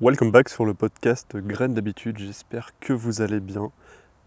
[0.00, 3.72] Welcome back sur le podcast Graines d'habitude, j'espère que vous allez bien.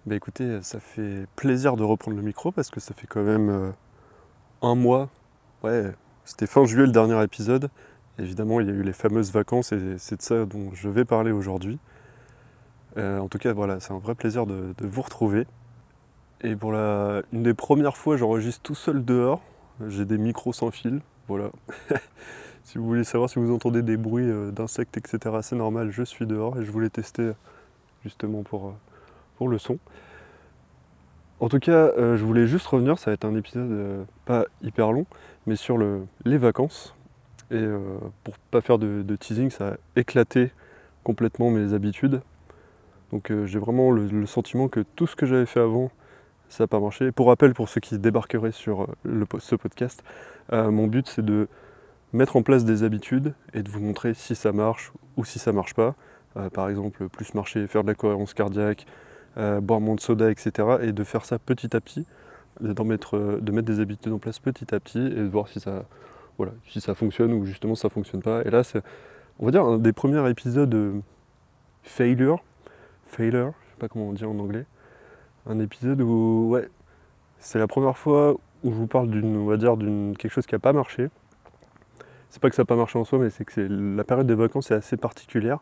[0.06, 3.50] Bah écoutez, ça fait plaisir de reprendre le micro parce que ça fait quand même
[3.50, 3.72] euh,
[4.62, 5.08] un mois.
[5.64, 5.94] Ouais,
[6.26, 7.70] c'était fin juillet le dernier épisode.
[8.20, 11.06] Évidemment, il y a eu les fameuses vacances et c'est de ça dont je vais
[11.06, 11.80] parler aujourd'hui.
[12.98, 15.48] Euh, en tout cas, voilà, c'est un vrai plaisir de, de vous retrouver.
[16.42, 19.42] Et pour la, une des premières fois, j'enregistre tout seul dehors.
[19.88, 21.00] J'ai des micros sans fil,
[21.30, 21.50] voilà.
[22.64, 26.04] si vous voulez savoir si vous entendez des bruits euh, d'insectes, etc., c'est normal, je
[26.04, 27.32] suis dehors et je voulais tester
[28.04, 28.74] justement pour, euh,
[29.38, 29.80] pour le son.
[31.40, 34.92] En tout cas, euh, je voulais juste revenir, ça va être un épisode pas hyper
[34.92, 35.06] long,
[35.48, 36.96] mais sur le, les vacances.
[37.50, 37.66] Et
[38.24, 40.54] pour pas faire de, teasing, ça a éclaté
[41.04, 42.22] complètement mes habitudes.
[43.12, 45.92] Donc j'ai vraiment le, sentiment que tout ce que j'avais fait avant,
[46.48, 47.12] ça n'a pas marché.
[47.12, 48.88] Pour rappel, pour ceux qui débarqueraient sur
[49.40, 50.02] ce podcast,
[50.54, 51.48] euh, mon but c'est de
[52.14, 55.52] mettre en place des habitudes et de vous montrer si ça marche ou si ça
[55.52, 55.96] marche pas.
[56.38, 58.86] Euh, par exemple, plus marcher, faire de la cohérence cardiaque,
[59.38, 60.78] euh, boire moins de soda, etc.
[60.82, 62.06] Et de faire ça petit à petit,
[62.62, 65.60] de mettre, de mettre des habitudes en place petit à petit et de voir si
[65.60, 65.86] ça,
[66.38, 68.44] voilà, si ça fonctionne ou justement ça fonctionne pas.
[68.44, 68.82] Et là, c'est,
[69.40, 71.02] on va dire, un des premiers épisodes
[71.84, 72.44] failure,
[73.06, 74.66] failure, je sais pas comment on dit en anglais,
[75.48, 76.70] un épisode où, ouais,
[77.40, 80.46] c'est la première fois où je vous parle d'une, on va dire, d'une quelque chose
[80.46, 81.10] qui n'a pas marché.
[82.32, 84.36] C'est pas que ça n'a pas marché en soi, mais c'est que la période des
[84.36, 85.60] vacances est assez particulière.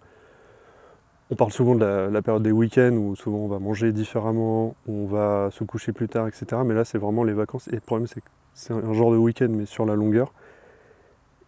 [1.32, 5.08] On parle souvent de la, période des week-ends où souvent on va manger différemment, on
[5.08, 6.62] va se coucher plus tard, etc.
[6.64, 7.68] Mais là, c'est vraiment les vacances.
[7.70, 10.32] Et le problème, c'est que c'est un genre de week-end, mais sur la longueur.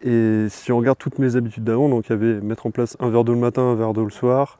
[0.00, 2.96] Et si on regarde toutes mes habitudes d'avant, donc il y avait mettre en place
[2.98, 4.58] un verre d'eau le matin, un verre d'eau le soir,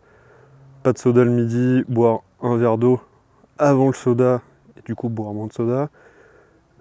[0.84, 3.00] pas de soda le midi, boire un verre d'eau
[3.58, 4.42] avant le soda,
[4.76, 5.90] et du coup boire moins de soda,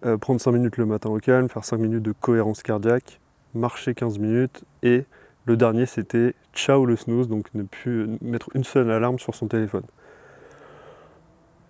[0.05, 3.20] euh, prendre 5 minutes le matin au calme, faire 5 minutes de cohérence cardiaque,
[3.53, 5.05] marcher 15 minutes, et
[5.45, 9.47] le dernier c'était ciao le snooze, donc ne plus mettre une seule alarme sur son
[9.47, 9.83] téléphone.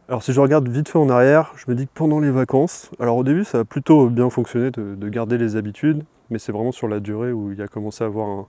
[0.08, 2.92] Alors si je regarde vite fait en arrière, je me dis que pendant les vacances,
[3.00, 6.52] alors au début ça a plutôt bien fonctionné de, de garder les habitudes, mais c'est
[6.52, 8.48] vraiment sur la durée où il y a commencé à avoir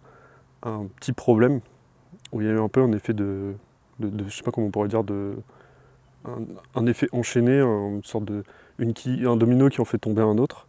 [0.62, 1.60] un, petit problème,
[2.32, 3.54] où il y a eu un peu un effet de,
[3.98, 5.37] de, de je sais pas comment on pourrait dire, de,
[6.75, 8.44] un, effet enchaîné, une sorte de
[8.81, 10.66] un domino qui en fait tomber un autre.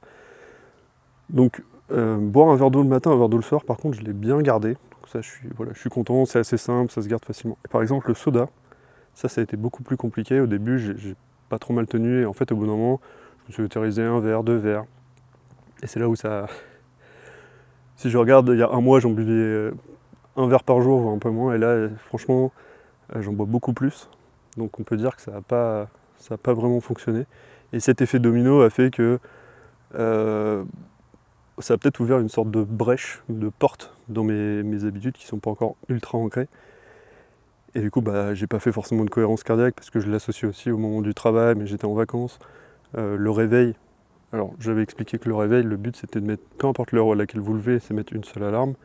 [1.30, 3.98] Donc euh, boire un verre d'eau le matin, un verre d'eau le soir, par contre
[3.98, 4.74] je l'ai bien gardé.
[4.74, 7.58] Donc ça je suis, voilà, je suis content, c'est assez simple, ça se garde facilement.
[7.66, 8.50] Et par exemple le soda,
[9.14, 10.40] ça ça a été beaucoup plus compliqué.
[10.40, 11.16] Au début j'ai
[11.50, 13.02] pas trop mal tenu et en fait au bout d'un moment
[13.44, 14.86] je me suis autorisé un verre, deux verres.
[15.82, 16.48] Et c'est là où ça.
[17.96, 19.72] Si je regarde, il y a un mois j'en buvais
[20.36, 22.52] un verre par jour, voire un peu moins, et là franchement
[23.16, 24.10] j'en bois beaucoup plus.
[24.58, 27.26] Donc on peut dire que ça n'a pas, ça pas vraiment fonctionné.
[27.72, 29.20] Et cet effet domino a fait que
[29.96, 30.64] euh,
[31.60, 35.26] ça a peut-être ouvert une sorte de brèche, de porte dans mes, mes habitudes qui
[35.26, 36.48] ne sont pas encore ultra ancrées.
[37.76, 40.50] Et du coup, bah, j'ai pas fait forcément de cohérence cardiaque parce que je l'associe
[40.50, 42.38] aussi au moment du travail, mais j'étais en vacances.
[42.98, 43.74] Euh, le réveil,
[44.32, 47.16] alors j'avais expliqué que le réveil, le but c'était de mettre, peu importe l'heure à
[47.16, 48.76] laquelle vous levez, c'est mettre une seule alarme.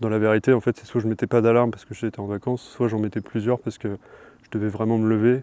[0.00, 2.26] Dans la vérité, en fait, c'est soit je mettais pas d'alarme parce que j'étais en
[2.26, 3.98] vacances, soit j'en mettais plusieurs parce que
[4.42, 5.42] je devais vraiment me lever.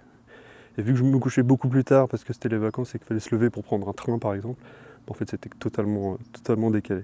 [0.77, 2.99] Et vu que je me couchais beaucoup plus tard parce que c'était les vacances et
[2.99, 4.61] qu'il fallait se lever pour prendre un train par exemple,
[5.07, 7.03] en fait c'était totalement, totalement décalé.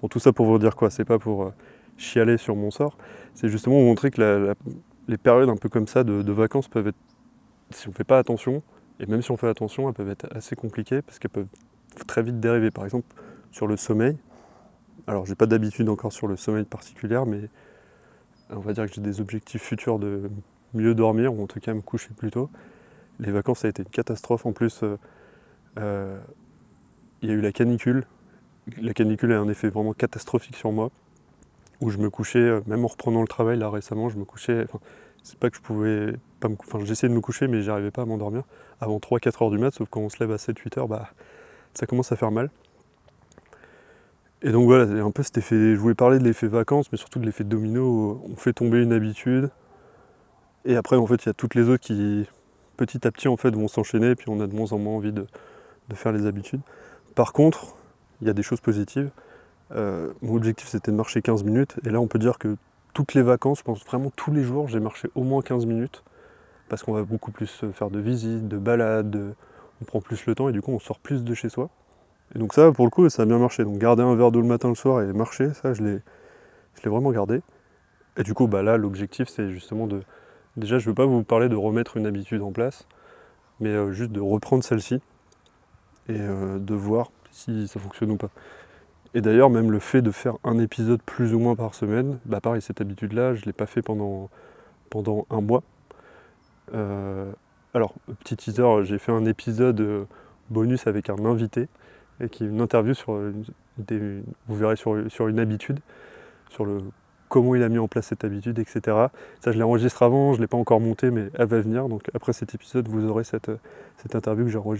[0.00, 0.90] Bon, tout ça pour vous dire quoi?
[0.90, 1.50] C'est pas pour euh,
[1.96, 2.96] chialer sur mon sort,
[3.34, 4.54] c'est justement vous montrer que
[5.08, 6.98] les périodes un peu comme ça de, de vacances peuvent être,
[7.70, 8.62] si on ne fait pas attention,
[9.00, 11.52] et même si on fait attention, elles peuvent être assez compliquées parce qu'elles peuvent
[12.06, 12.70] très vite dériver.
[12.70, 13.06] Par exemple,
[13.50, 14.16] sur le sommeil,
[15.06, 17.48] alors j'ai pas d'habitude encore sur le sommeil particulière, mais
[18.50, 20.30] on va dire que j'ai des objectifs futurs de
[20.74, 22.50] mieux dormir, ou en tout cas me coucher plus tôt.
[23.18, 24.44] Les vacances, ça a été une catastrophe.
[24.44, 24.98] En plus, euh,
[25.78, 26.18] euh,
[27.26, 28.04] il y a eu la canicule.
[28.80, 30.90] La canicule a un effet vraiment catastrophique sur moi,
[31.80, 34.66] où je me couchais, euh, même en reprenant le travail là récemment, je me couchais.
[35.22, 38.02] C'est pas que je pouvais pas me, enfin, j'essayais de me coucher, mais j'arrivais pas
[38.02, 38.44] à m'endormir
[38.80, 41.10] avant 3-4 heures du mat, sauf quand on se lève à 7-8 heures, bah,
[41.74, 42.50] ça commence à faire mal.
[44.42, 45.74] Et donc voilà, un peu cet effet.
[45.74, 48.22] Je voulais parler de l'effet vacances, mais surtout de l'effet domino.
[48.30, 49.50] On fait tomber une habitude,
[50.64, 52.28] et après, en fait, il y a toutes les autres qui,
[52.76, 55.12] petit à petit, en fait, vont s'enchaîner, puis on a de moins en moins envie
[55.12, 55.26] de
[55.94, 56.60] faire les habitudes.
[57.16, 57.74] Par contre,
[58.20, 59.10] il y a des choses positives.
[59.72, 62.56] Euh, mon objectif, c'était de marcher 15 minutes, et là, on peut dire que
[62.92, 66.04] toutes les vacances, je pense vraiment tous les jours, j'ai marché au moins 15 minutes,
[66.68, 69.32] parce qu'on va beaucoup plus faire de visites, de balades, de...
[69.82, 71.70] on prend plus le temps, et du coup, on sort plus de chez soi.
[72.34, 73.64] Et donc ça, pour le coup, ça a bien marché.
[73.64, 76.00] Donc garder un verre d'eau le matin, le soir et marcher, ça, je l'ai
[76.84, 77.40] vraiment gardé.
[78.18, 80.02] Et du coup, bah là, l'objectif, c'est justement de,
[80.56, 82.86] Déjà, je ne veux pas vous parler de remettre une habitude en place,
[83.60, 85.00] mais euh, juste de reprendre celle-ci
[86.08, 88.30] et euh, de voir si ça fonctionne ou pas.
[89.14, 92.40] Et d'ailleurs, même le fait de faire un épisode plus ou moins par semaine, bah
[92.40, 94.28] pareil, cette habitude-là, je ne l'ai pas fait pendant,
[94.90, 95.62] pendant un mois.
[96.74, 97.32] Euh,
[97.72, 100.04] alors, petit teaser, j'ai fait un épisode euh,
[100.50, 101.68] bonus avec un invité,
[102.20, 103.18] et qui est une interview sur,
[103.78, 105.80] des, vous verrez sur, sur une habitude,
[106.50, 106.78] sur le
[107.28, 108.80] comment il a mis en place cette habitude, etc.
[109.40, 111.88] Ça, je l'enregistre avant, je ne l'ai pas encore monté, mais elle va venir.
[111.88, 113.50] Donc après cet épisode, vous aurez cette,
[113.98, 114.76] cette interview que j'ai enregistrée